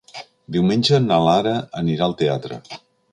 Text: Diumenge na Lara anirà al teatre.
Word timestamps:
Diumenge 0.55 0.99
na 1.07 1.19
Lara 1.27 1.53
anirà 1.83 2.07
al 2.07 2.17
teatre. 2.23 2.59